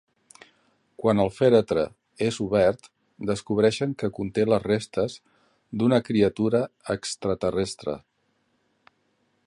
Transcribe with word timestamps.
Quan 1.01 1.19
el 1.23 1.27
fèretre 1.35 1.83
és 2.27 2.39
obert, 2.45 2.89
descobreixen 3.31 3.93
que 4.03 4.09
conté 4.21 4.47
les 4.53 4.65
restes 4.67 5.19
d'una 5.83 6.01
criatura 6.09 6.63
extraterrestre. 6.97 7.97